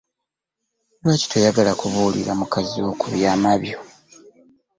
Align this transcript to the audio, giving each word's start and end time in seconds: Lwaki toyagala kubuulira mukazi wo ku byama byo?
Lwaki 1.01 1.25
toyagala 1.31 1.71
kubuulira 1.79 2.31
mukazi 2.41 2.77
wo 2.85 2.93
ku 2.99 3.07
byama 3.13 3.51
byo? 3.63 3.77